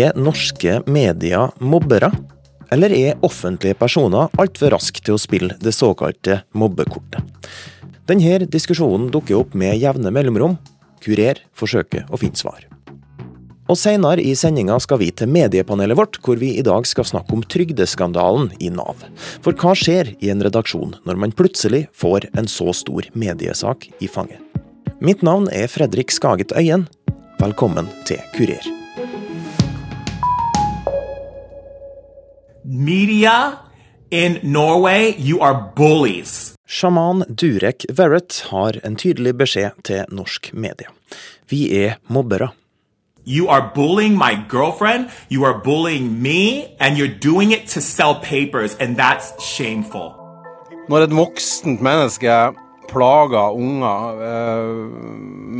[0.00, 2.08] Er norske medier mobbere?
[2.72, 7.20] Eller er offentlige personer altfor raske til å spille det såkalte mobbekortet?
[8.08, 10.56] Denne diskusjonen dukker opp med jevne mellomrom.
[11.04, 12.64] Kurer forsøker å finne svar.
[13.70, 17.36] Og Senere i sendinga skal vi til mediepanelet vårt, hvor vi i dag skal snakke
[17.36, 19.04] om trygdeskandalen i Nav.
[19.44, 24.10] For hva skjer i en redaksjon når man plutselig får en så stor mediesak i
[24.10, 24.40] fanget?
[25.04, 26.88] Mitt navn er Fredrik Skaget Øyen.
[27.40, 28.79] Velkommen til Kurer.
[32.72, 33.58] Media
[34.12, 36.54] in Norway, you are bullies.
[36.68, 40.86] Sjaman Durek Verrett har en tydelig beskjed til norsk media.
[41.50, 42.52] Vi er mobbere.
[43.26, 48.14] You are bullying my girlfriend, you are bullying me, and you're doing it to sell
[48.22, 50.14] papers, and that's shameful.
[50.88, 52.54] Når et voksent menneske
[52.90, 54.70] plager unger eh,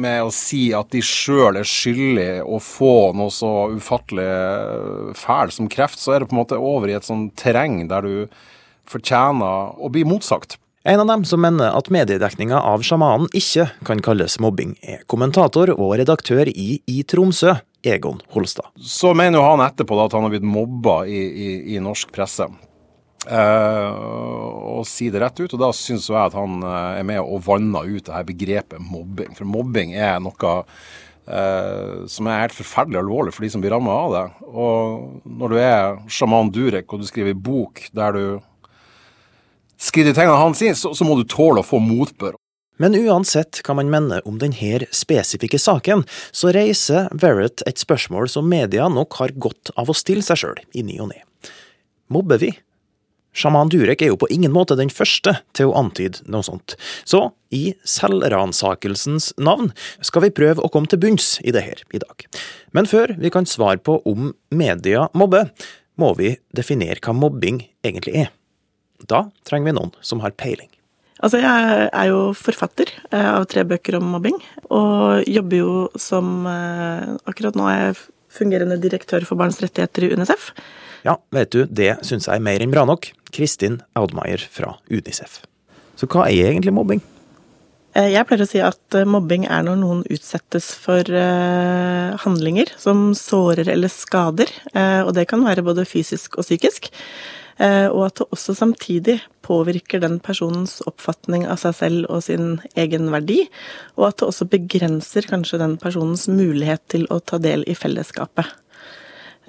[0.00, 5.56] med å si at de sjøl er skyldig å få noe så ufattelig eh, fælt
[5.56, 8.42] som kreft, så er det på en måte over i et sånt terreng der du
[8.90, 10.58] fortjener å bli motsagt.
[10.82, 15.74] En av dem som mener at mediedekninga av sjamanen ikke kan kalles mobbing, er kommentator
[15.74, 18.70] og redaktør i I Tromsø, Egon Holstad.
[18.80, 22.48] Så mener jo han etterpå at han har blitt mobba i, i, i norsk presse.
[23.28, 25.52] Uh, og si det rett ut.
[25.52, 28.80] Og da syns jeg at han uh, er med og vanner ut det her begrepet
[28.80, 29.34] mobbing.
[29.36, 33.96] For mobbing er noe uh, som er helt forferdelig alvorlig for de som blir ramma
[34.06, 34.26] av det.
[34.48, 38.24] Og når du er sjaman Durek og du skriver bok der du
[39.80, 42.38] skriver tingene han sier, så, så må du tåle å få motbør.
[42.80, 48.48] Men uansett hva man mener om denne spesifikke saken, så reiser Verrett et spørsmål som
[48.48, 51.20] media nok har godt av å stille seg sjøl i ny og ne.
[52.08, 52.54] Mobber vi?
[53.36, 56.74] Sjaman Durek er jo på ingen måte den første til å antyde noe sånt,
[57.06, 59.70] så i selvransakelsens navn
[60.06, 62.26] skal vi prøve å komme til bunns i det her i dag.
[62.74, 65.50] Men før vi kan svare på om media mobber,
[66.00, 68.34] må vi definere hva mobbing egentlig er.
[69.08, 70.70] Da trenger vi noen som har peiling.
[71.20, 74.38] Altså, jeg er jo forfatter eh, av tre bøker om mobbing,
[74.72, 77.98] og jobber jo som eh, Akkurat nå er jeg
[78.30, 80.52] fungerende direktør for barns rettigheter i UNICEF.
[81.06, 83.10] Ja, vet du, det syns jeg er mer enn bra nok.
[83.34, 85.40] Kristin Audmeier fra UNICEF.
[85.96, 87.02] Så hva er egentlig mobbing?
[87.94, 91.06] Eh, jeg pleier å si at mobbing er når noen utsettes for
[92.24, 94.50] handlinger som sårer eller skader,
[95.06, 96.90] og det kan være både fysisk og psykisk.
[97.60, 102.54] Eh, og at det også samtidig påvirker den personens oppfatning av seg selv og sin
[102.78, 103.42] egen verdi,
[103.98, 108.48] og at det også begrenser kanskje den personens mulighet til å ta del i fellesskapet.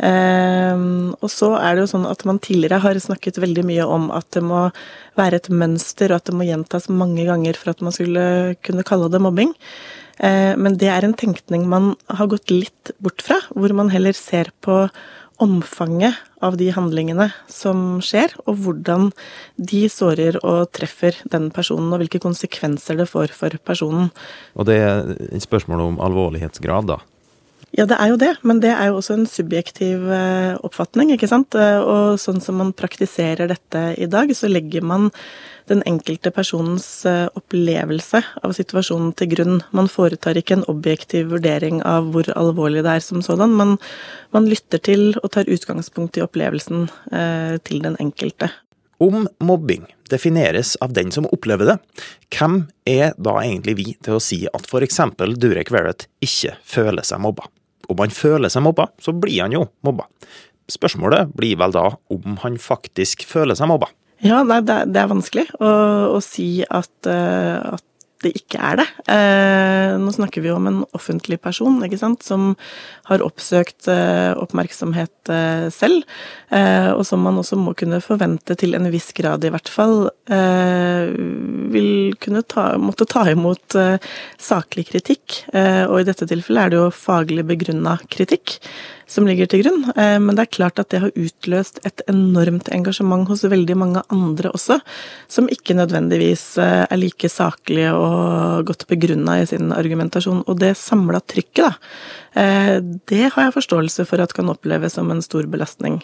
[0.02, 4.08] Um, og så er det jo sånn at man tidligere har snakket veldig mye om
[4.16, 4.64] at det må
[5.20, 8.24] være et mønster, og at det må gjentas mange ganger for at man skulle
[8.66, 9.54] kunne kalle det mobbing.
[10.18, 14.18] Uh, men det er en tenkning man har gått litt bort fra, hvor man heller
[14.18, 14.88] ser på
[15.42, 19.10] omfanget av de handlingene som skjer, og hvordan
[19.58, 24.12] de sårer og treffer den personen, og hvilke konsekvenser det får for personen.
[24.54, 27.02] Og det er et spørsmål om alvorlighetsgrad, da?
[27.72, 31.30] Ja, det er jo det, men det er jo også en subjektiv eh, oppfatning, ikke
[31.32, 31.56] sant.
[31.56, 35.08] Eh, og sånn som man praktiserer dette i dag, så legger man
[35.72, 39.62] den enkelte personens eh, opplevelse av situasjonen til grunn.
[39.72, 43.78] Man foretar ikke en objektiv vurdering av hvor alvorlig det er som sådan, men
[44.36, 46.90] man lytter til og tar utgangspunkt i opplevelsen
[47.68, 48.52] til den enkelte.
[49.02, 51.78] Om mobbing defineres av den som opplever det,
[52.36, 55.02] hvem er da egentlig vi til å si at f.eks.
[55.40, 57.48] Durek Verrett ikke føler seg mobba?
[57.92, 60.08] Om han føler seg mobba, så blir han jo mobba.
[60.72, 63.92] Spørsmålet blir vel da om han faktisk føler seg mobba.
[64.22, 65.70] Ja, nei, det, er vanskelig å,
[66.14, 67.86] å si at, uh, at,
[68.24, 68.86] det ikke er det.
[69.12, 72.54] Eh, nå snakker vi om en offentlig person, ikke sant, som
[73.10, 75.32] har oppsøkt eh, oppmerksomhet
[75.72, 76.08] selv,
[76.52, 80.10] og som man også må kunne forvente til en viss grad, i hvert fall,
[81.72, 83.78] vil kunne ta, måtte ta imot
[84.42, 85.38] saklig kritikk.
[85.54, 88.58] og i dette tilfellet er det jo faglig begrunna kritikk
[89.12, 89.84] som ligger til grunn.
[89.96, 94.04] Eh, men det er klart at det har utløst et enormt engasjement hos veldig mange
[94.14, 94.80] andre også,
[95.32, 100.46] som ikke nødvendigvis eh, er like saklige og godt begrunna i sin argumentasjon.
[100.48, 101.74] Og det samla trykket, da,
[102.40, 102.78] eh,
[103.12, 106.00] det har jeg forståelse for at kan oppleves som en stor belastning.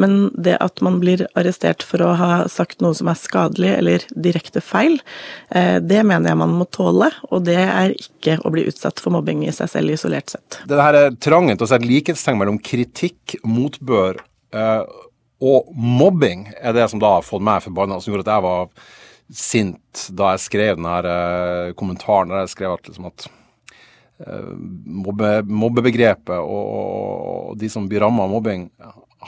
[0.00, 4.06] Men det at man blir arrestert for å ha sagt noe som er skadelig eller
[4.10, 4.98] direkte feil,
[5.50, 9.42] det mener jeg man må tåle, og det er ikke å bli utsatt for mobbing
[9.44, 10.60] i seg selv isolert sett.
[10.70, 14.22] Det her er trangen til å sette likhetstegn mellom kritikk, motbør
[14.56, 14.82] eh,
[15.40, 18.88] og mobbing er det som da har fått meg forbanna, som gjorde at jeg var
[19.30, 23.30] sint da jeg skrev denne eh, kommentaren der jeg skrev at, liksom at
[24.84, 28.66] mobbe, mobbebegrepet og, og, de som blir ramma av mobbing,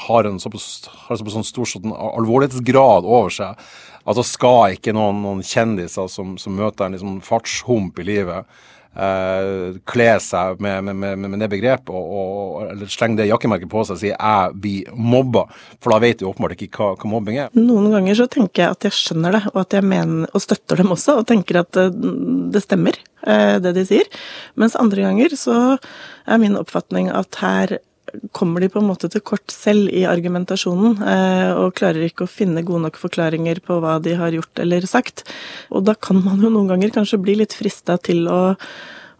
[0.09, 3.65] har en såpass, har såpass sånn stor sånn alvorlighetsgrad over seg
[4.03, 8.49] at da skal ikke noen, noen kjendiser som, som, møter en liksom fartshump i livet,
[8.97, 13.71] eh, kle seg med, med, med, med det begrepet og, og, eller slenge det jakkemerket
[13.73, 15.47] på seg og si 'jeg blir mobba',
[15.81, 17.55] for da vet du åpenbart ikke hva, hva, mobbing er.
[17.59, 20.83] Noen ganger så tenker jeg at jeg skjønner det, og at jeg mener, og støtter
[20.83, 21.89] dem også, og tenker at det,
[22.53, 24.11] det stemmer, eh, det de sier.
[24.57, 25.79] Mens andre ganger så
[26.27, 27.79] er min oppfatning at her
[28.33, 32.31] kommer de på en måte til kort selv i argumentasjonen, eh, og klarer ikke å
[32.31, 35.25] finne gode nok forklaringer på hva de har gjort eller sagt.
[35.73, 38.43] Og da kan man jo noen ganger kanskje bli litt frista til å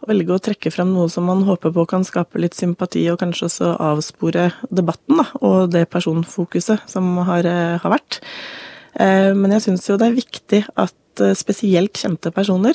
[0.07, 3.47] velge å trekke frem noe som man håper på kan skape litt sympati, og kanskje
[3.47, 8.19] også avspore debatten, da, og det personfokuset som har, eh, har vært.
[8.99, 10.93] Eh, men jeg syns jo det er viktig at
[11.37, 12.73] spesielt kjente personer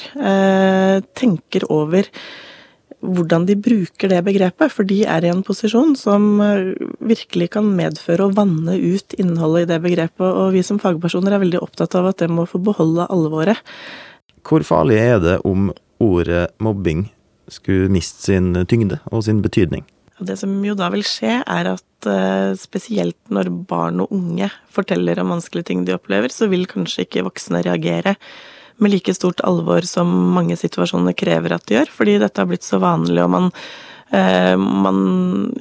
[1.19, 2.07] tenker over
[3.05, 6.73] hvordan de bruker det begrepet, for de er i en posisjon som eh,
[7.05, 11.45] virkelig kan medføre å vanne ut innholdet i det begrepet, og vi som fagpersoner er
[11.45, 13.63] veldig opptatt av at det må få beholde alvoret.
[14.49, 15.71] Hvor farlig er det om
[16.03, 17.07] ordet mobbing
[17.53, 19.87] skulle miste sin tyngde og sin betydning?
[20.19, 25.21] Det som jo da vil skje, er at eh, spesielt når barn og unge forteller
[25.23, 28.17] om vanskelige ting de opplever, så vil kanskje ikke voksne reagere
[28.79, 32.67] med like stort alvor som mange situasjoner krever at de gjør, fordi dette har blitt
[32.67, 33.49] så vanlig, og man,
[34.15, 35.01] eh, man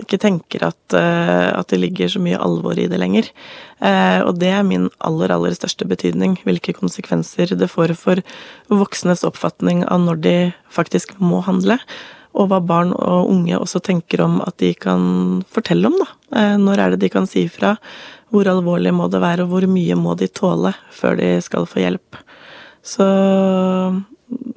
[0.04, 3.30] ikke tenker at, eh, at, det ligger så mye alvor i det lenger.
[3.82, 8.22] Eh, og det er min aller, aller største betydning, hvilke konsekvenser det får for
[8.70, 10.38] voksnes oppfatning av når de
[10.70, 11.80] faktisk må handle.
[12.38, 16.08] Og hva barn og unge også tenker om at de kan fortelle om, da.
[16.38, 17.78] Eh, når er det de kan si fra?
[18.30, 21.82] Hvor alvorlig må det være, og hvor mye må de tåle før de skal få
[21.86, 22.20] hjelp?
[22.88, 23.06] Så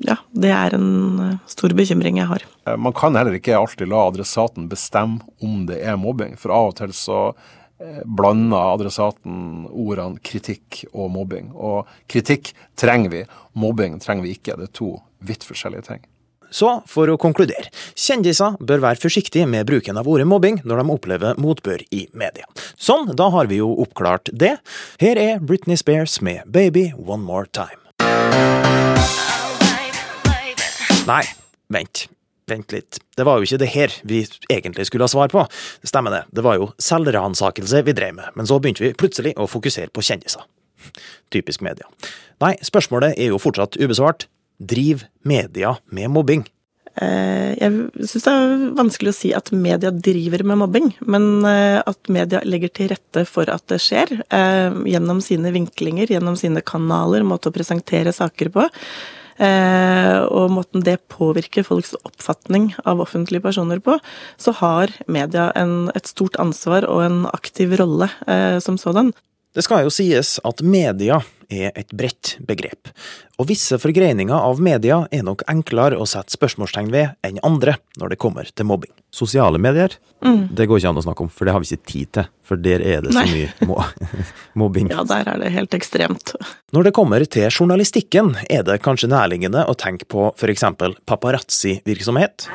[0.07, 0.91] ja, det er en
[1.23, 2.45] eh, stor bekymring jeg har.
[2.67, 6.71] Eh, man kan heller ikke alltid la adressaten bestemme om det er mobbing, for av
[6.73, 7.21] og til så
[7.83, 11.51] eh, blander adressaten ordene kritikk og mobbing.
[11.55, 13.27] Og kritikk trenger vi,
[13.59, 14.59] mobbing trenger vi ikke.
[14.61, 14.95] Det er to
[15.27, 16.07] vidt forskjellige ting.
[16.51, 20.95] Så, for å konkludere, kjendiser bør være forsiktige med bruken av ordet mobbing når de
[20.97, 22.49] opplever motbør i media.
[22.75, 24.57] Sånn, da har vi jo oppklart det.
[25.03, 27.80] Her er Britney Spears med Baby One More Time.
[31.09, 31.23] Nei,
[31.73, 32.07] vent.
[32.51, 32.99] Vent litt.
[33.17, 34.21] Det var jo ikke det her vi
[34.51, 35.45] egentlig skulle ha svar på.
[35.87, 39.49] Stemmer det, det var jo selvransakelse vi drev med, men så begynte vi plutselig å
[39.51, 40.45] fokusere på kjendiser.
[41.33, 41.89] Typisk media.
[42.43, 44.27] Nei, spørsmålet er jo fortsatt ubesvart.
[44.61, 46.45] Driv media med mobbing?
[47.01, 51.79] Eh, jeg syns det er vanskelig å si at media driver med mobbing, men eh,
[51.81, 56.65] at media legger til rette for at det skjer, eh, gjennom sine vinklinger, gjennom sine
[56.67, 58.67] kanaler, måte å presentere saker på.
[59.41, 63.95] Og måten det påvirker folks oppfatning av offentlige personer på,
[64.37, 68.11] så har media en, et stort ansvar og en aktiv rolle
[68.61, 69.15] som sådan.
[69.57, 72.93] Det skal jo sies at media er et bredt begrep,
[73.41, 78.15] og visse forgreininger av media er nok enklere å sette spørsmålstegn ved enn andre når
[78.15, 78.93] det kommer til mobbing.
[79.11, 80.53] Sosiale medier, mm.
[80.55, 82.29] det går ikke an å snakke om, for det har vi ikke tid til.
[82.47, 83.31] For der er det så Nei.
[83.33, 83.79] mye mo
[84.61, 84.91] mobbing.
[84.93, 86.35] Ja, der er det helt ekstremt.
[86.75, 90.67] Når det kommer til journalistikken, er det kanskje nærliggende å tenke på f.eks.
[91.11, 92.47] paparazzi-virksomhet.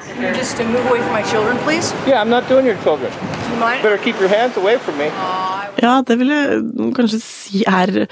[5.84, 8.06] Ja, det vil jeg kanskje si er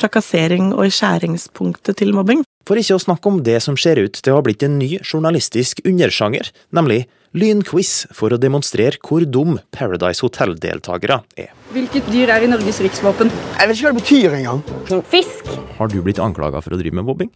[0.00, 2.44] trakassering og skjæringspunktet til mobbing.
[2.68, 4.98] For ikke å snakke om det som ser ut til å ha blitt en ny
[5.00, 7.04] journalistisk undersjanger, nemlig
[7.36, 11.52] lynquiz for å demonstrere hvor dum Paradise Hotel-deltakere er.
[11.74, 13.30] Hvilket dyr er i Norges riksvåpen?
[13.58, 14.64] Jeg vet ikke hva det betyr engang.
[15.10, 15.52] Fisk.
[15.78, 17.30] Har du blitt anklaga for å drive med mobbing?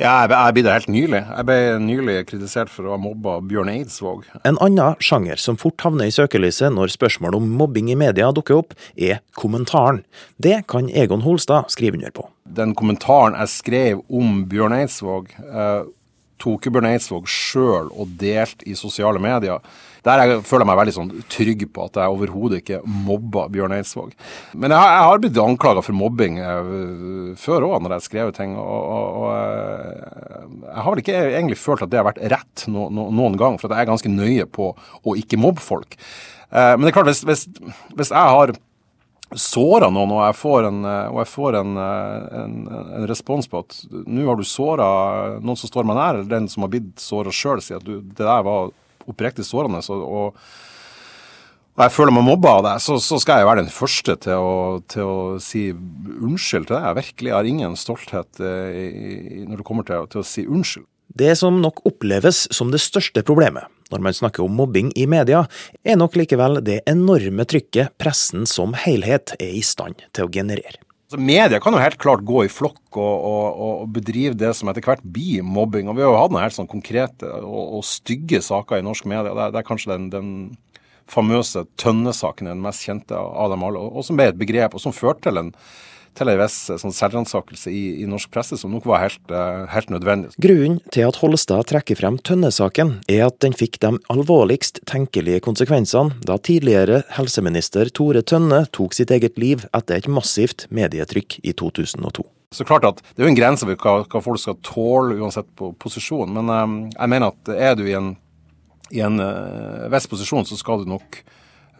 [0.00, 1.20] Ja, jeg, jeg ble det helt nylig.
[1.20, 4.24] Jeg ble nylig kritisert for å ha mobba Bjørn Eidsvåg.
[4.48, 8.62] En annen sjanger som fort havner i søkelyset når spørsmål om mobbing i media dukker
[8.62, 10.00] opp, er kommentaren.
[10.40, 12.24] Det kan Egon Holstad skrive under på.
[12.48, 15.84] Den kommentaren jeg skrev om Bjørn Eidsvåg, eh,
[16.42, 19.62] tok Bjørn Eidsvåg sjøl og delte i sosiale medier.
[20.02, 23.76] Der jeg føler jeg meg veldig sånn trygg på at jeg overhodet ikke mobba Bjørn
[23.76, 24.10] Eidsvåg.
[24.58, 26.72] Men jeg har, jeg har blitt anklaga for mobbing eh,
[27.38, 28.56] før òg, når jeg har skrevet ting.
[28.58, 32.66] Og, og, og, eh, jeg har vel ikke egentlig følt at det har vært rett
[32.72, 35.94] no, no, noen gang, for jeg er ganske nøye på å ikke mobbe folk.
[36.50, 37.46] Eh, men det er klart, hvis, hvis,
[37.94, 38.56] hvis jeg har
[39.38, 42.58] såra noen, og jeg får en, og jeg får en, en,
[42.98, 44.88] en respons på at nå har du såra
[45.38, 48.00] noen som står meg nær, eller den som har blitt såra sjøl, sier at du,
[48.02, 48.72] det der var
[49.08, 49.82] oppriktig sårende.
[49.88, 50.70] og, og
[51.72, 54.44] og jeg føler meg mobba av det, så, så, skal jeg være den første til
[54.44, 54.56] å,
[54.92, 56.84] til å si unnskyld til deg.
[56.84, 60.84] Jeg virkelig har ingen stolthet i, i, når det kommer til, til, å si unnskyld.
[61.16, 65.44] Det som nok oppleves som det største problemet når man snakker om mobbing i media,
[65.84, 70.80] er nok likevel det enorme trykket pressen som helhet er i stand til å generere.
[71.12, 74.70] Altså, media kan jo helt klart gå i flokk og, og, og, bedrive det som
[74.72, 75.90] etter hvert blir mobbing.
[75.90, 79.04] og Vi har jo hatt noen helt sånn konkrete og, og, stygge saker i norsk
[79.12, 79.28] media.
[79.28, 80.30] Det er, det er kanskje den, den
[81.12, 84.80] famøse Tønne-saken er den mest kjente av dem alle, og som ble et begrep, og
[84.80, 85.52] som førte til en
[86.18, 89.64] til en viss eh, sånn selvransakelse i, i, norsk presse, som nok var helt, uh,
[89.72, 90.32] helt, nødvendig.
[90.42, 96.18] Grunnen til at Holstad trekker frem Tønne-saken, er at den fikk de alvorligst tenkelige konsekvensene
[96.28, 102.26] da tidligere helseminister Tore Tønne tok sitt eget liv etter et massivt medietrykk i 2002.
[102.52, 105.48] Så klart at Det er jo en grense for hva, hva folk skal tåle uansett
[105.56, 108.12] på posisjon, men um, jeg mener at er du i en,
[108.92, 111.22] i en uh, viss posisjon, så skal du nok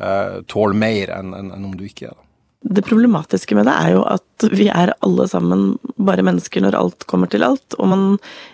[0.01, 2.32] uh, tåle mer enn en, en om du ikke er det.
[2.63, 7.07] Det problematiske med det er jo at vi er alle sammen bare mennesker når alt
[7.11, 8.05] kommer til alt, og man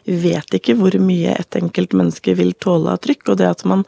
[0.04, 3.28] vet ikke hvor mye et enkelt menneske vil tåle av trykk.
[3.28, 3.84] Og det at man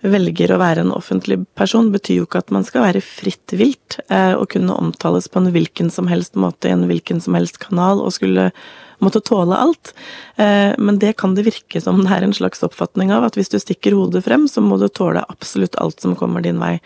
[0.00, 3.98] velger å være en offentlig person, betyr jo ikke at man skal være fritt vilt
[4.08, 7.60] eh, og kunne omtales på en hvilken som helst måte i en hvilken som helst
[7.62, 8.50] kanal og skulle
[9.00, 9.92] måtte tåle alt.
[10.36, 13.52] Eh, men det kan det virke som det er en slags oppfatning av, at hvis
[13.52, 16.78] du stikker hodet frem, så må du tåle absolutt alt som kommer din vei.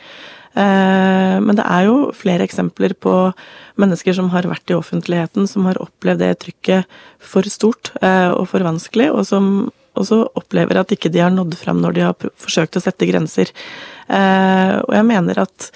[0.54, 3.14] Eh, men det er jo flere eksempler på
[3.80, 8.46] mennesker som har vært i offentligheten, som har opplevd det trykket for stort eh, og
[8.52, 9.50] for vanskelig, og som
[9.99, 13.50] også opplever at ikke de har nådd fram når de har forsøkt å sette grenser.
[14.08, 15.70] Eh, og jeg mener at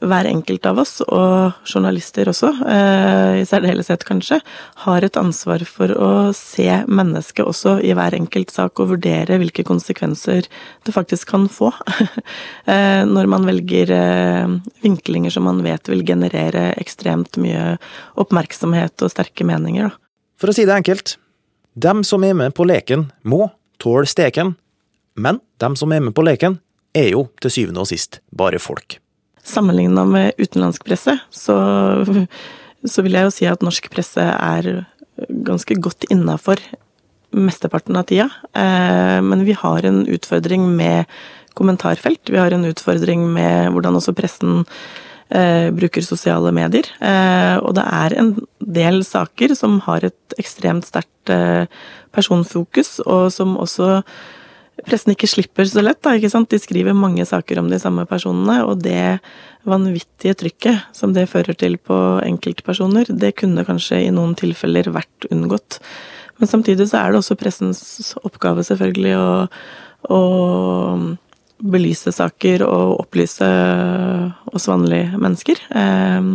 [0.00, 4.40] hver enkelt av oss, og journalister også, eh, i særdeleshet kanskje,
[4.86, 9.64] har et ansvar for å se mennesket også i hver enkelt sak, og vurdere hvilke
[9.64, 10.48] konsekvenser
[10.84, 11.72] det faktisk kan få.
[12.70, 14.50] Eh, når man velger eh,
[14.84, 17.78] vinklinger som man vet vil generere ekstremt mye
[18.20, 19.90] oppmerksomhet og sterke meninger.
[20.38, 21.16] For å si det enkelt,
[21.74, 23.48] dem som er med på leken, må
[23.82, 24.54] tåle steken,
[25.16, 26.60] men dem som er med på leken,
[26.94, 29.00] er jo til syvende og sist bare folk.
[29.50, 31.56] Sammenligna med utenlandsk presse, så,
[32.84, 34.70] så, vil jeg jo si at norsk presse er
[35.28, 36.62] ganske godt innafor
[37.36, 38.28] mesteparten av tida.
[38.54, 41.04] Eh, men vi har en utfordring med
[41.58, 42.30] kommentarfelt.
[42.30, 44.64] Vi har en utfordring med hvordan også pressen
[45.28, 46.88] eh, bruker sosiale medier.
[46.98, 51.30] Eh, og det er en del saker som har et ekstremt sterkt
[52.10, 54.00] personfokus, og som også
[54.86, 56.50] pressen ikke slipper så lett, da, ikke sant.
[56.52, 59.20] De skriver mange saker om de samme personene, og det
[59.68, 65.28] vanvittige trykket som det fører til på enkeltpersoner, det kunne kanskje i noen tilfeller vært
[65.30, 65.80] unngått.
[66.40, 69.32] Men samtidig så er det også pressens oppgave, selvfølgelig, å,
[70.08, 70.20] å
[71.60, 73.48] belyse saker og opplyse
[74.48, 75.60] oss vanlige mennesker.
[75.76, 76.30] Eh,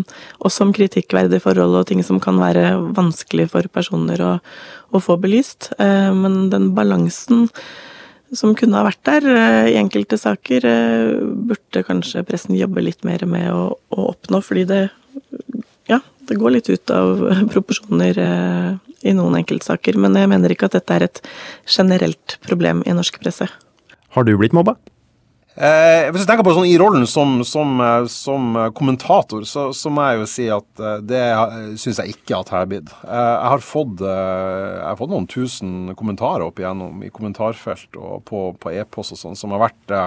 [0.45, 4.31] også om kritikkverdige forhold og ting som kan være vanskelig for personer å,
[4.93, 5.71] å få belyst.
[5.79, 7.47] Eh, men den balansen
[8.33, 13.05] som kunne ha vært der eh, i enkelte saker, eh, burde kanskje pressen jobbe litt
[13.07, 14.81] mer med å, å oppnå, fordi det
[15.89, 17.21] ja, det går litt ut av
[17.53, 18.71] proporsjoner eh,
[19.05, 19.99] i noen enkeltsaker.
[20.01, 21.21] Men jeg mener ikke at dette er et
[21.69, 23.47] generelt problem i norsk presse.
[24.15, 24.77] Har du blitt mobba?
[25.55, 29.91] Eh, hvis jeg tenker på sånn i rollen som, som, eh, som kommentator, så, så,
[29.93, 31.21] må jeg jo si at eh, det
[31.79, 32.91] syns jeg ikke at jeg har blitt.
[33.07, 38.49] Jeg har fått, jeg har fått noen tusen kommentarer opp igjennom i kommentarfelt og på,
[38.59, 39.99] på e-post og sånn, som har vært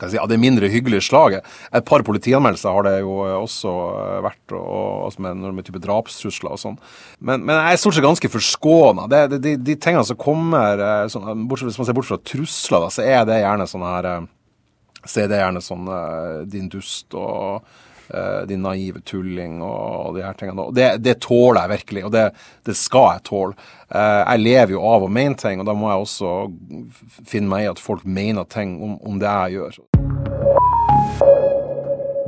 [0.00, 1.44] Si, av det mindre hyggelige slaget.
[1.76, 3.72] Et par politianmeldelser har det jo også
[4.24, 6.78] vært, og, og, med, med type drapstrusler og sånn.
[7.18, 9.04] Men, men, jeg er stort sett ganske forskåna.
[9.12, 10.80] De, de, tingene som kommer,
[11.12, 14.08] sånn, bortsett, hvis man ser bort fra trusler, da, så er det gjerne sånn her
[15.04, 17.66] så er det gjerne sånn uh, din dust og
[18.14, 20.68] uh, din naive tulling og, de her tingene.
[20.68, 22.26] Og det, det, tåler jeg virkelig, og det,
[22.68, 23.68] det skal jeg tåle.
[23.88, 26.34] Uh, jeg lever jo av å mene ting, og da må jeg også
[27.28, 29.80] finne meg i at folk mener ting om, om det jeg gjør.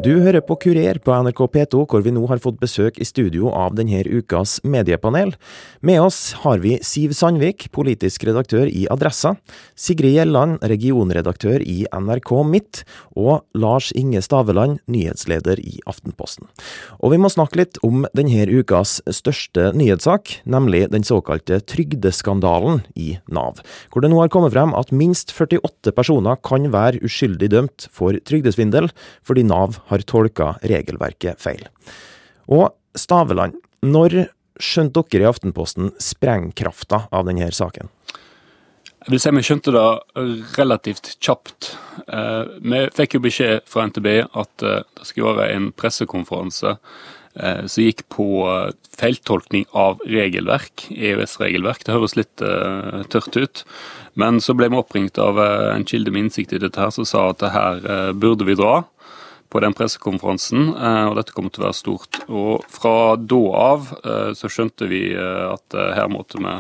[0.02, 3.52] Du hører på Kurer på NRK P2, hvor vi nå har fått besøk i studio
[3.54, 5.30] av denne ukas mediepanel.
[5.78, 9.37] Med oss har vi Siv Sandvik, politisk redaktør i Adressa,
[9.78, 12.80] Sigrid Gjelland, regionredaktør i NRK Midt,
[13.14, 16.50] og Lars Inge Staveland, nyhetsleder i Aftenposten.
[16.99, 23.21] Og vi må snakke litt om denne ukas største nyhetssak, nemlig den såkalte trygdeskandalen i
[23.30, 23.62] Nav,
[23.94, 28.18] hvor det nå har kommet frem at minst 48 personer kan være uskyldig dømt for
[28.26, 28.90] trygdesvindel,
[29.23, 31.66] fordi Nav har har tolka regelverket feil.
[32.50, 34.26] Og Staveland, når
[34.62, 37.90] skjønte dere i Aftenposten sprengkrafta av denne saken?
[39.02, 39.87] Jeg vil si Vi skjønte det
[40.58, 41.72] relativt kjapt.
[42.06, 47.64] Eh, vi fikk jo beskjed fra NTB at eh, det skulle være en pressekonferanse eh,
[47.66, 48.28] som gikk på
[48.94, 51.82] feiltolkning av regelverk, EØS-regelverk.
[51.82, 52.46] Det høres litt
[53.11, 53.64] tørt ut.
[54.14, 57.30] Men så ble vi oppringt av en kilde med innsikt i dette her, som sa
[57.32, 58.84] at her burde vi dra
[59.52, 62.23] på den pressekonferansen, og dette kommer til å være stort.
[62.32, 63.90] Og fra da av
[64.38, 66.54] så skjønte vi at her måtte vi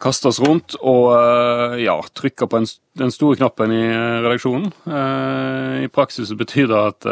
[0.00, 2.60] kaste oss rundt og ja, trykke på
[3.00, 3.86] den store knappen i
[4.26, 4.68] redaksjonen.
[5.80, 7.08] I praksis betyr det at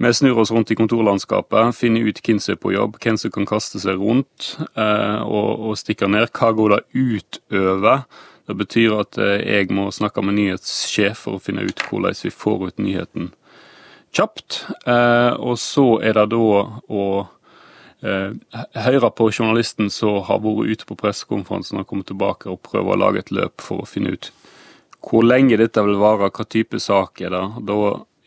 [0.00, 3.32] vi snur oss rundt i kontorlandskapet, finner ut hvem som er på jobb, hvem som
[3.34, 6.30] kan kaste seg rundt eh, og, stikke ned.
[6.32, 8.06] Hva går det utover?
[8.48, 12.32] Det betyr at eh, jeg må snakke med nyhetssjef for å finne ut hvordan vi
[12.32, 13.28] får ut nyheten
[14.14, 14.64] kjapt.
[14.86, 17.04] Eh, og så er det da å
[18.02, 22.94] eh, høre på journalisten som har vært ute på pressekonferansen og kommet tilbake og prøve
[22.94, 24.32] å lage et løp for å finne ut
[25.00, 27.44] hvor lenge dette vil vare, hva type sak er det.
[27.64, 27.76] Da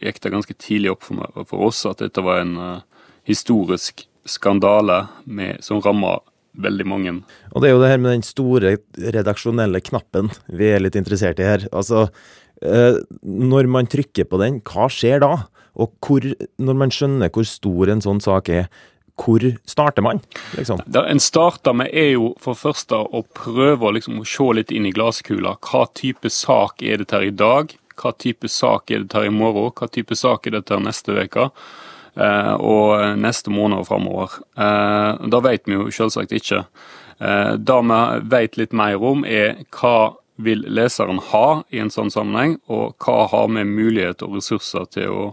[0.01, 4.07] gikk det ganske tidlig opp for, meg, for oss at dette var en uh, historisk
[4.25, 6.15] skandale med, som ramma
[6.65, 7.13] veldig mange.
[7.53, 11.37] Og det er jo det her med den store redaksjonelle knappen vi er litt interessert
[11.41, 11.67] i her.
[11.69, 12.07] Altså,
[12.63, 15.31] når man trykker på den, hva skjer da?
[15.79, 16.25] Og hvor,
[16.61, 18.67] når man skjønner hvor stor en sånn sak er,
[19.19, 20.21] hvor starter man?
[20.57, 20.81] Liksom?
[20.85, 24.87] Det en starter med, er jo for første å prøve liksom, å se litt inn
[24.89, 25.55] i glasskula.
[25.61, 27.75] Hva type sak er dette her i dag?
[27.99, 29.73] Hva type sak er dette her i morgen?
[29.77, 31.49] Hva type sak er dette her neste uke?
[32.13, 34.39] Eh, og neste måned framover.
[34.57, 36.63] Eh, det vet vi jo selvsagt ikke.
[37.19, 38.01] Eh, det vi
[38.33, 43.27] vet litt mer om, er hva vil leseren ha i en sånn sammenheng, og hva
[43.31, 45.25] har vi mulighet og ressurser til å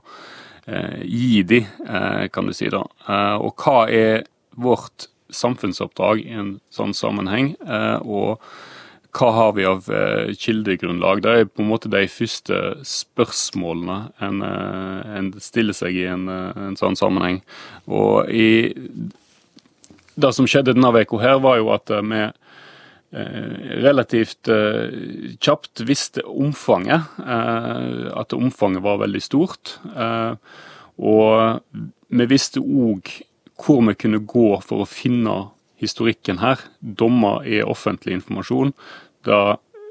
[0.67, 2.85] eh, gi de, eh, kan du si da.
[3.07, 4.27] Eh, og hva er
[4.61, 7.55] vårt samfunnsoppdrag i en sånn sammenheng?
[8.03, 8.43] og
[9.17, 11.23] hva har vi av eh, kildegrunnlag?
[11.23, 16.29] Det er på en måte de første spørsmålene en, eh, en stiller seg i en,
[16.31, 17.41] eh, en, sånn sammenheng.
[17.91, 18.75] Og i
[20.21, 22.25] Det som skjedde denne uka her, var jo at vi
[23.11, 24.47] relativt
[25.43, 27.09] kjapt visste omfanget.
[27.19, 29.73] At omfanget var veldig stort.
[31.01, 31.59] Og
[32.11, 33.11] vi visste òg
[33.61, 35.37] hvor vi kunne gå for å finne
[35.81, 36.61] historikken her.
[36.81, 38.73] Dommer er offentlig informasjon.
[39.27, 39.43] Det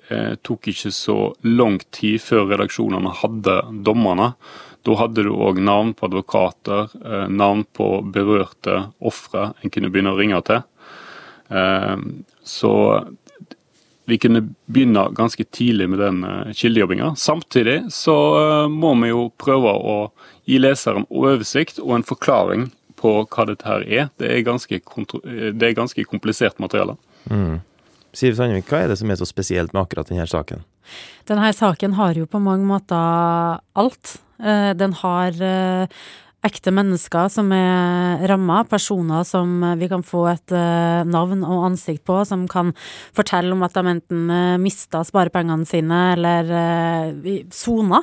[0.09, 4.33] eh, tok ikke så lang tid før redaksjonene hadde dommerne.
[4.87, 10.13] Da hadde du òg navn på advokater, eh, navn på berørte ofre en kunne begynne
[10.15, 10.65] å ringe til.
[12.49, 13.07] Eh, så
[14.09, 17.13] vi kunne begynne ganske tidlig med den eh, kildejobbinga.
[17.15, 19.97] Samtidig så eh, må vi jo prøve å
[20.49, 24.09] gi leseren oversikt og en forklaring på hva dette her er.
[24.19, 26.97] Det er ganske, det er ganske komplisert materiale.
[27.29, 27.61] Mm.
[28.17, 30.65] Siv Sandvik, hva er det som er så spesielt med akkurat denne saken?
[31.29, 34.15] Denne saken har jo på mange måter alt.
[34.41, 35.87] Eh, den har eh,
[36.45, 42.05] ekte mennesker som er ramma, personer som vi kan få et uh, navn og ansikt
[42.07, 42.71] på, som kan
[43.15, 46.53] fortelle om at de enten uh, mista sparepengene sine eller
[47.53, 47.99] sona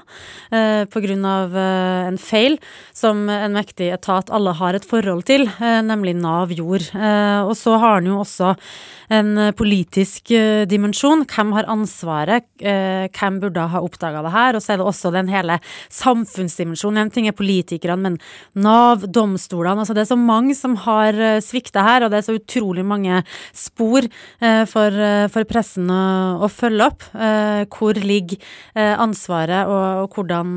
[0.51, 1.15] pga.
[1.17, 2.59] en feil
[2.93, 6.91] som en mektig etat alle har et forhold til, nemlig Nav gjorde.
[7.47, 8.55] og så har den jo også
[9.11, 10.33] en politisk
[10.69, 11.25] dimensjon.
[11.25, 12.45] Hvem har ansvaret?
[12.57, 14.57] hvem burde ha oppdaga det her?
[14.57, 17.07] Og så er det også den hele samfunnsdimensjonen.
[17.07, 18.19] En ting er politikerne, men
[18.63, 19.85] Nav, domstolene.
[19.85, 22.85] Altså det er så mange som har eh, svikta her, og det er så utrolig
[22.87, 23.23] mange
[23.57, 26.03] spor eh, for, eh, for pressen å,
[26.45, 27.09] å, følge opp.
[27.77, 28.39] Hvor ligger
[28.77, 30.55] ansvaret, og, og hvordan,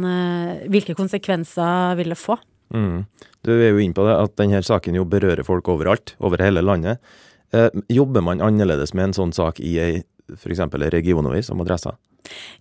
[0.71, 2.37] hvilke konsekvenser vil det få?
[2.75, 3.05] Mm.
[3.45, 6.63] Du er jo inne på det, at denne saken jo berører folk overalt, over hele
[6.65, 6.99] landet.
[7.55, 10.61] Eh, jobber man annerledes med en sånn sak i ei f.eks.
[10.93, 11.95] regionavis som Adressa?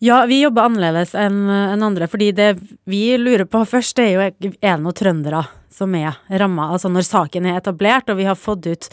[0.05, 2.51] Ja, vi jobber annerledes enn en andre, fordi det
[2.89, 5.45] vi lurer på først, er jo er det trøndere
[5.79, 6.73] som er ramma.
[6.75, 8.89] Altså når saken er etablert og vi har fått ut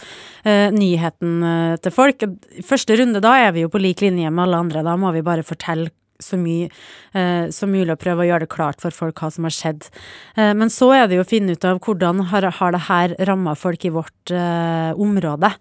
[0.45, 2.25] uh, nyheten uh, til folk.
[2.65, 5.25] Første runde da er vi jo på lik linje med alle andre, da må vi
[5.25, 6.69] bare fortelle så mye
[7.13, 9.89] eh, som mulig å prøve å gjøre det klart for folk hva som har skjedd.
[10.37, 13.15] Eh, men så er det jo å finne ut av hvordan har, har det her
[13.29, 15.51] ramma folk i vårt eh, område.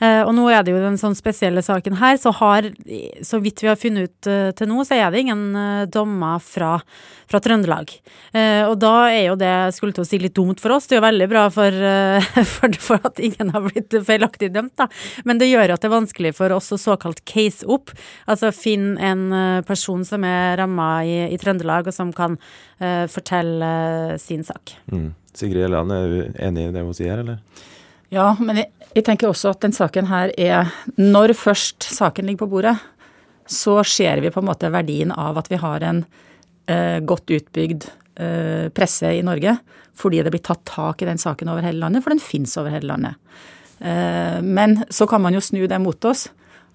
[0.00, 2.70] Eh, og nå er det jo den sånn spesielle saken her, så har,
[3.24, 6.42] så vidt vi har funnet ut eh, til nå, så er det ingen eh, dommer
[6.42, 6.76] fra,
[7.28, 7.90] fra Trøndelag.
[8.68, 10.86] og da er jo det, skulle til å si, litt dumt for oss.
[10.88, 11.74] Det er jo veldig bra for,
[12.54, 14.88] for, for at ingen har blitt feilaktig dømt, da.
[15.28, 17.92] Men det gjør at det er vanskelig for oss å såkalt case opp,
[18.30, 19.26] altså finne en
[19.68, 22.36] person person som er ramma i, i, Trøndelag, og som kan
[22.80, 23.64] uh, fortelle
[24.14, 24.76] uh, sin sak.
[24.90, 25.14] Mm.
[25.34, 27.38] Sigrid Elland, er du enig i det hun sier, eller?
[28.10, 32.46] Ja, men jeg, jeg tenker også at den saken her er Når først saken ligger
[32.46, 32.78] på bordet,
[33.46, 37.88] så ser vi på en måte verdien av at vi har en uh, godt utbygd
[38.18, 39.54] eh, presse i Norge
[39.98, 42.70] fordi det blir tatt tak i den saken over hele landet, for den fins over
[42.70, 43.16] hele landet.
[43.80, 46.28] Eh, men så kan man jo snu det mot oss.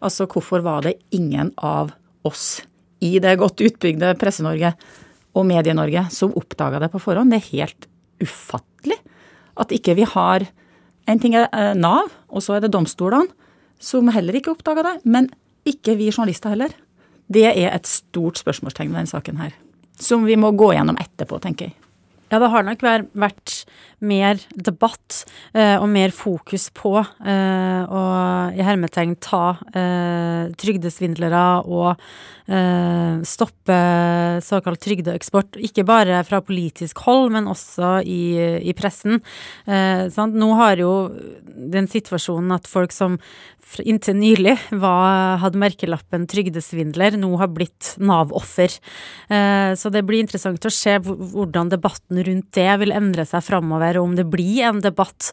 [0.03, 1.93] Altså hvorfor var det ingen av
[2.27, 2.63] oss
[3.03, 4.73] i det godt utbygde Presse-Norge
[5.33, 7.33] og Medie-Norge som oppdaga det på forhånd?
[7.33, 7.87] Det er helt
[8.23, 8.99] ufattelig
[9.59, 10.49] at ikke vi har
[11.03, 13.27] En ting er eh, Nav, og så er det domstolene,
[13.75, 14.93] som heller ikke oppdaga det.
[15.03, 15.25] Men
[15.67, 16.71] ikke vi journalister heller.
[17.27, 19.51] Det er et stort spørsmålstegn ved denne saken her.
[19.99, 21.82] Som vi må gå gjennom etterpå, tenker jeg.
[22.33, 23.59] Ja, det har nok vært
[24.01, 25.19] mer debatt
[25.53, 28.01] eh, og mer fokus på eh, å
[28.57, 31.91] i hermetegn ta eh, trygdesvindlere og
[32.49, 33.77] eh, stoppe
[34.43, 35.61] såkalt trygdeeksport.
[35.61, 38.23] Ikke bare fra politisk hold, men også i,
[38.65, 39.21] i pressen.
[39.69, 40.93] Eh, Nå har jo
[41.45, 43.19] den situasjonen at folk som
[43.81, 48.75] inntil nylig var, hadde merkelappen trygdesvindler, nå har blitt Nav-offer.
[49.29, 53.99] Eh, så det blir interessant å se hvordan debatten rundt det vil endre seg framover,
[53.99, 55.31] og om det blir en debatt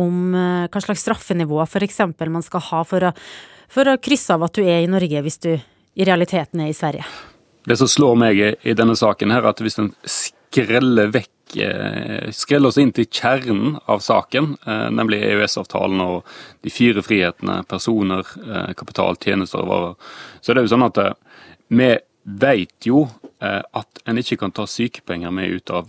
[0.00, 2.00] om eh, hva slags straffenivå f.eks.
[2.22, 3.12] man skal ha for å,
[3.72, 6.76] for å krysse av at du er i Norge, hvis du i realiteten er i
[6.76, 7.06] Sverige.
[7.68, 12.68] Det som slår meg i denne saken, her, at hvis en skreller vekk Eh, skreller
[12.68, 16.24] oss inn til kjernen av saken, eh, nemlig EØS-avtalen og
[16.62, 18.24] de fire frihetene personer,
[18.76, 19.94] kapital, tjenester og varer,
[20.40, 20.98] så er det jo sånn at
[21.68, 21.90] vi
[22.22, 23.06] vet jo
[23.42, 25.88] at en ikke kan ta sykepenger med ut av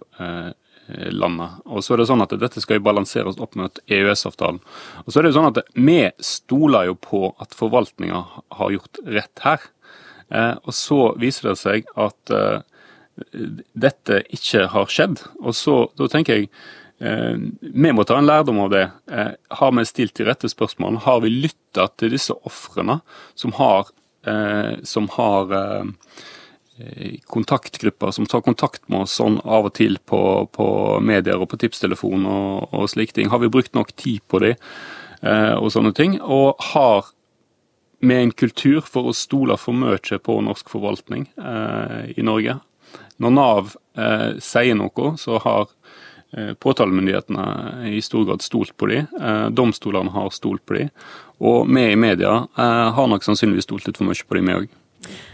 [1.13, 1.59] landet.
[1.69, 4.57] Og så er det sånn at Dette skal jo balanseres opp mot EØS-avtalen.
[5.05, 8.23] Og så er det jo sånn at Vi stoler jo på at forvaltninga
[8.57, 9.69] har gjort rett her.
[10.65, 12.33] Og så viser det seg at
[13.73, 15.21] dette ikke har skjedd.
[15.43, 16.49] Og så, da tenker jeg
[17.03, 18.85] eh, vi må ta en lærdom av det.
[19.11, 21.03] Eh, har vi stilt de rette spørsmålene?
[21.05, 22.99] Har vi lytta til disse ofrene
[23.39, 24.02] som har, eh,
[24.87, 25.51] som har
[26.77, 30.19] eh, kontaktgrupper som tar kontakt med oss sånn av og til på,
[30.51, 30.67] på
[31.03, 33.29] medier og på tipstelefon og, og slike ting?
[33.29, 36.19] Har vi brukt nok tid på de eh, og sånne ting?
[36.21, 37.11] Og har
[38.03, 42.59] vi en kultur for å stole for mye på norsk forvaltning eh, i Norge?
[43.21, 45.69] Når Nav eh, sier noe, så har
[46.37, 49.07] eh, påtalemyndighetene i stor grad stolt på dem.
[49.21, 50.93] Eh, domstolene har stolt på dem.
[51.43, 54.57] Og vi i media eh, har nok sannsynligvis stolt litt for mye på dem, vi
[54.61, 54.79] òg.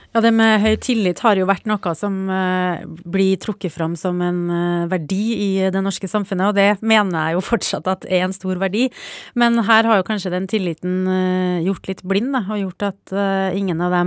[0.10, 4.18] Ja, Det med høy tillit har jo vært noe som uh, blir trukket fram som
[4.26, 8.24] en uh, verdi i det norske samfunnet, og det mener jeg jo fortsatt at er
[8.26, 8.88] en stor verdi.
[9.38, 13.14] Men her har jo kanskje den tilliten uh, gjort litt blind, da, og gjort at
[13.54, 14.02] ingen av de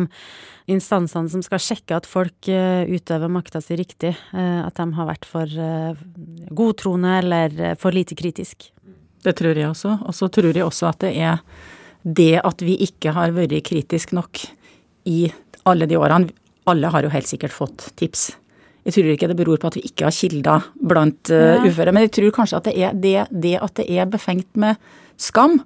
[0.75, 5.51] instansene som skal sjekke at folk utøver makta si riktig, at de har vært for
[6.55, 8.71] godtroende eller for lite kritisk.
[9.27, 9.97] Det tror jeg også.
[10.07, 11.43] Og så tror jeg også at det er
[12.03, 14.45] det at vi ikke har vært kritisk nok
[15.11, 15.33] i
[15.69, 16.33] alle de årene.
[16.71, 18.31] Alle har jo helt sikkert fått tips.
[18.87, 22.07] Jeg tror ikke det beror på at vi ikke har kilder blant uh, uføre, men
[22.07, 24.81] jeg tror kanskje at det er det, det at det er befengt med
[25.21, 25.61] skam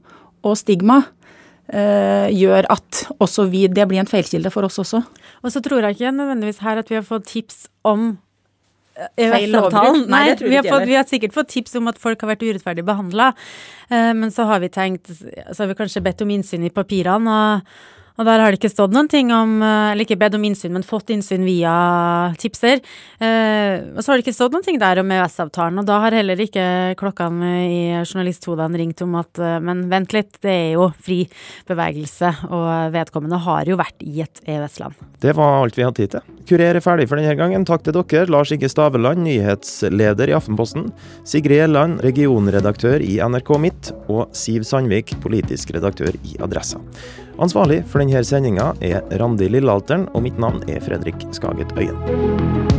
[0.47, 1.03] og stigma,
[1.67, 5.01] Uh, gjør at også vi, det blir en feilkilde for oss også.
[5.43, 8.13] Og så tror jeg ikke nødvendigvis her at vi har fått tips om
[8.97, 10.07] EØS-avtalen.
[10.09, 12.85] Nei, vi har, fått, vi har, sikkert fått tips om at folk har vært urettferdig
[12.87, 13.33] behandla,
[13.91, 17.37] eh, men så har vi tenkt Så har vi kanskje bedt om innsyn i papirene.
[17.37, 20.45] og og der har det ikke stått noen ting om eh, Eller ikke bedt om
[20.49, 21.75] innsyn, men fått innsyn via
[22.41, 22.81] tipser.
[23.21, 26.17] Eh, og så har det ikke stått noen ting der om EØS-avtalen, og da har
[26.17, 30.89] heller ikke klokkene i journalisthodene ringt om at eh, Men vent litt, det er jo
[30.97, 31.23] fri
[31.69, 34.97] bevegelse, og vedkommende har jo vært i et EØS-land.
[35.23, 36.33] Det var alt vi hadde tid til.
[36.47, 37.67] Kurer er ferdig for denne gangen.
[37.69, 40.89] Takk til dere, Lars Inge Staveland, nyhetsleder i Aftenposten,
[41.27, 46.81] Sigrid Elland, regionredaktør i NRK Midt, og Siv Sandvik, politisk redaktør i Adressa.
[47.43, 52.76] Ansvarlig for denne sendinga er Randi Lillealteren, og mitt navn er Fredrik Skaget Øyen.